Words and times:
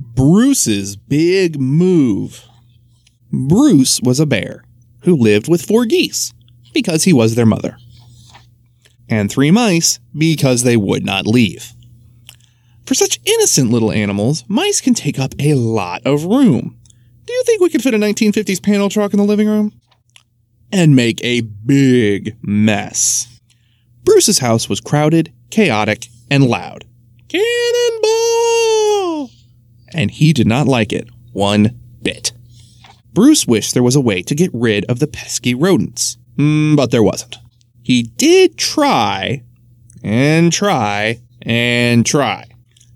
Bruce's 0.00 0.94
big 0.94 1.60
move. 1.60 2.46
Bruce 3.32 4.00
was 4.00 4.20
a 4.20 4.26
bear 4.26 4.62
who 5.02 5.16
lived 5.16 5.48
with 5.48 5.66
four 5.66 5.86
geese 5.86 6.32
because 6.72 7.02
he 7.02 7.12
was 7.12 7.34
their 7.34 7.46
mother, 7.46 7.76
and 9.08 9.28
three 9.28 9.50
mice 9.50 9.98
because 10.16 10.62
they 10.62 10.76
would 10.76 11.04
not 11.04 11.26
leave. 11.26 11.72
For 12.86 12.94
such 12.94 13.18
innocent 13.24 13.70
little 13.72 13.90
animals, 13.90 14.44
mice 14.46 14.80
can 14.80 14.94
take 14.94 15.18
up 15.18 15.34
a 15.40 15.54
lot 15.54 16.02
of 16.06 16.24
room. 16.24 16.78
Do 17.26 17.32
you 17.32 17.42
think 17.44 17.60
we 17.60 17.68
could 17.68 17.82
fit 17.82 17.92
a 17.92 17.98
1950s 17.98 18.62
panel 18.62 18.88
truck 18.88 19.12
in 19.12 19.18
the 19.18 19.24
living 19.24 19.48
room? 19.48 19.78
And 20.70 20.94
make 20.94 21.22
a 21.24 21.40
big 21.40 22.36
mess. 22.40 23.40
Bruce's 24.04 24.38
house 24.38 24.68
was 24.68 24.80
crowded, 24.80 25.32
chaotic, 25.50 26.06
and 26.30 26.44
loud. 26.44 26.84
Cannonball! 27.28 28.07
And 29.98 30.12
he 30.12 30.32
did 30.32 30.46
not 30.46 30.68
like 30.68 30.92
it 30.92 31.08
one 31.32 31.76
bit. 32.02 32.30
Bruce 33.12 33.48
wished 33.48 33.74
there 33.74 33.82
was 33.82 33.96
a 33.96 34.00
way 34.00 34.22
to 34.22 34.34
get 34.36 34.48
rid 34.54 34.84
of 34.84 35.00
the 35.00 35.08
pesky 35.08 35.56
rodents, 35.56 36.18
mm, 36.36 36.76
but 36.76 36.92
there 36.92 37.02
wasn't. 37.02 37.36
He 37.82 38.04
did 38.04 38.56
try, 38.56 39.42
and 40.04 40.52
try, 40.52 41.20
and 41.42 42.06
try. 42.06 42.44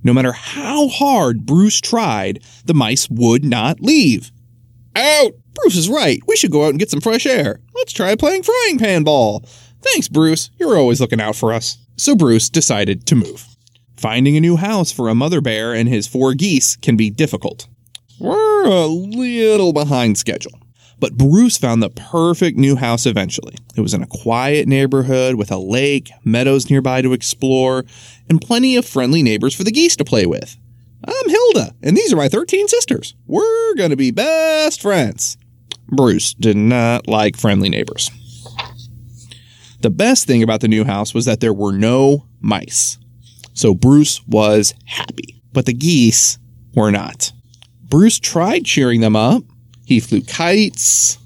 No 0.04 0.14
matter 0.14 0.30
how 0.30 0.86
hard 0.86 1.44
Bruce 1.44 1.80
tried, 1.80 2.40
the 2.66 2.74
mice 2.74 3.10
would 3.10 3.44
not 3.44 3.80
leave. 3.80 4.30
Out! 4.94 5.32
Bruce 5.54 5.76
is 5.76 5.88
right. 5.88 6.20
We 6.28 6.36
should 6.36 6.52
go 6.52 6.66
out 6.66 6.70
and 6.70 6.78
get 6.78 6.90
some 6.90 7.00
fresh 7.00 7.26
air. 7.26 7.58
Let's 7.74 7.92
try 7.92 8.14
playing 8.14 8.44
frying 8.44 8.78
pan 8.78 9.02
ball. 9.02 9.44
Thanks, 9.80 10.06
Bruce. 10.06 10.50
You're 10.56 10.78
always 10.78 11.00
looking 11.00 11.20
out 11.20 11.34
for 11.34 11.52
us. 11.52 11.78
So 11.96 12.14
Bruce 12.14 12.48
decided 12.48 13.06
to 13.06 13.16
move. 13.16 13.51
Finding 14.02 14.36
a 14.36 14.40
new 14.40 14.56
house 14.56 14.90
for 14.90 15.08
a 15.08 15.14
mother 15.14 15.40
bear 15.40 15.72
and 15.72 15.88
his 15.88 16.08
four 16.08 16.34
geese 16.34 16.74
can 16.74 16.96
be 16.96 17.08
difficult. 17.08 17.68
We're 18.18 18.64
a 18.64 18.86
little 18.86 19.72
behind 19.72 20.18
schedule. 20.18 20.58
But 20.98 21.16
Bruce 21.16 21.56
found 21.56 21.84
the 21.84 21.90
perfect 21.90 22.58
new 22.58 22.74
house 22.74 23.06
eventually. 23.06 23.54
It 23.76 23.80
was 23.80 23.94
in 23.94 24.02
a 24.02 24.08
quiet 24.08 24.66
neighborhood 24.66 25.36
with 25.36 25.52
a 25.52 25.56
lake, 25.56 26.10
meadows 26.24 26.68
nearby 26.68 27.02
to 27.02 27.12
explore, 27.12 27.84
and 28.28 28.40
plenty 28.40 28.74
of 28.74 28.84
friendly 28.84 29.22
neighbors 29.22 29.54
for 29.54 29.62
the 29.62 29.70
geese 29.70 29.94
to 29.94 30.04
play 30.04 30.26
with. 30.26 30.56
I'm 31.04 31.28
Hilda, 31.28 31.72
and 31.80 31.96
these 31.96 32.12
are 32.12 32.16
my 32.16 32.28
13 32.28 32.66
sisters. 32.66 33.14
We're 33.28 33.74
gonna 33.76 33.94
be 33.94 34.10
best 34.10 34.82
friends. 34.82 35.36
Bruce 35.86 36.34
did 36.34 36.56
not 36.56 37.06
like 37.06 37.36
friendly 37.36 37.68
neighbors. 37.68 38.10
The 39.80 39.90
best 39.90 40.26
thing 40.26 40.42
about 40.42 40.60
the 40.60 40.66
new 40.66 40.82
house 40.82 41.14
was 41.14 41.24
that 41.26 41.38
there 41.38 41.54
were 41.54 41.72
no 41.72 42.26
mice. 42.40 42.98
So 43.54 43.74
Bruce 43.74 44.26
was 44.26 44.74
happy, 44.86 45.42
but 45.52 45.66
the 45.66 45.72
geese 45.72 46.38
were 46.74 46.90
not. 46.90 47.32
Bruce 47.82 48.18
tried 48.18 48.64
cheering 48.64 49.00
them 49.00 49.16
up. 49.16 49.42
He 49.84 50.00
flew 50.00 50.22
kites. 50.22 51.18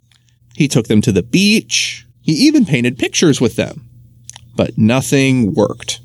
He 0.54 0.68
took 0.68 0.88
them 0.88 1.00
to 1.02 1.12
the 1.12 1.22
beach. 1.22 2.06
He 2.20 2.32
even 2.32 2.64
painted 2.64 2.98
pictures 2.98 3.40
with 3.40 3.56
them. 3.56 3.88
But 4.56 4.76
nothing 4.76 5.54
worked. 5.54 6.00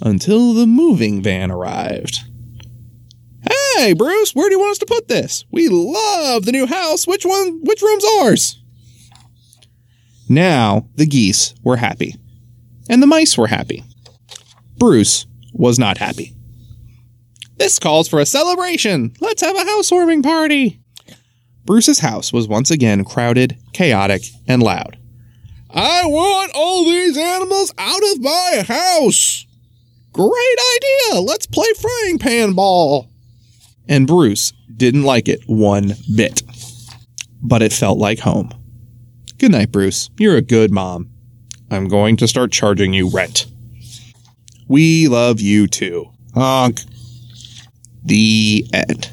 Until 0.00 0.52
the 0.52 0.66
moving 0.66 1.22
van 1.22 1.50
arrived. 1.50 2.20
Hey, 3.76 3.94
Bruce, 3.94 4.34
where 4.34 4.48
do 4.48 4.54
you 4.54 4.60
want 4.60 4.72
us 4.72 4.78
to 4.78 4.86
put 4.86 5.08
this? 5.08 5.44
We 5.50 5.68
love 5.68 6.44
the 6.44 6.52
new 6.52 6.66
house. 6.66 7.06
Which 7.06 7.24
one, 7.24 7.60
which 7.62 7.80
room's 7.80 8.04
ours? 8.20 8.58
Now 10.28 10.88
the 10.96 11.06
geese 11.06 11.54
were 11.62 11.76
happy. 11.76 12.16
And 12.90 13.02
the 13.02 13.06
mice 13.06 13.38
were 13.38 13.46
happy. 13.46 13.84
Bruce 14.82 15.26
was 15.52 15.78
not 15.78 15.98
happy. 15.98 16.34
This 17.56 17.78
calls 17.78 18.08
for 18.08 18.18
a 18.18 18.26
celebration. 18.26 19.12
Let's 19.20 19.40
have 19.40 19.54
a 19.54 19.64
housewarming 19.64 20.24
party. 20.24 20.80
Bruce's 21.64 22.00
house 22.00 22.32
was 22.32 22.48
once 22.48 22.68
again 22.68 23.04
crowded, 23.04 23.56
chaotic, 23.72 24.24
and 24.48 24.60
loud. 24.60 24.98
I 25.70 26.02
want 26.06 26.50
all 26.56 26.84
these 26.84 27.16
animals 27.16 27.72
out 27.78 28.00
of 28.12 28.22
my 28.22 28.64
house. 28.66 29.46
Great 30.12 30.58
idea. 30.76 31.20
Let's 31.20 31.46
play 31.46 31.72
frying 31.80 32.18
pan 32.18 32.54
ball. 32.54 33.08
And 33.88 34.08
Bruce 34.08 34.52
didn't 34.76 35.04
like 35.04 35.28
it 35.28 35.42
one 35.46 35.92
bit. 36.16 36.42
But 37.40 37.62
it 37.62 37.72
felt 37.72 37.98
like 37.98 38.18
home. 38.18 38.50
Good 39.38 39.52
night, 39.52 39.70
Bruce. 39.70 40.10
You're 40.18 40.38
a 40.38 40.42
good 40.42 40.72
mom. 40.72 41.08
I'm 41.70 41.86
going 41.86 42.16
to 42.16 42.26
start 42.26 42.50
charging 42.50 42.92
you 42.92 43.08
rent. 43.08 43.46
We 44.72 45.06
love 45.06 45.38
you 45.38 45.66
too. 45.66 46.08
Honk. 46.32 46.80
The 48.06 48.66
end. 48.72 49.10